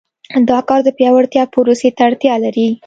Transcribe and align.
دا 0.49 0.59
کار 0.69 0.79
د 0.85 0.89
پیاوړتیا 0.97 1.43
پروسې 1.53 1.89
ته 1.95 2.01
اړتیا 2.07 2.35
لري. 2.43 2.67